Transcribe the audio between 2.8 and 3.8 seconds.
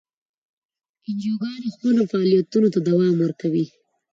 دوام ورکوي.